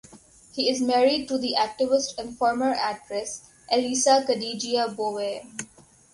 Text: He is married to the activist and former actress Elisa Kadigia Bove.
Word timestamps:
He 0.51 0.67
is 0.67 0.81
married 0.81 1.27
to 1.27 1.37
the 1.37 1.53
activist 1.59 2.17
and 2.17 2.35
former 2.35 2.71
actress 2.73 3.43
Elisa 3.69 4.25
Kadigia 4.27 4.89
Bove. 4.95 5.43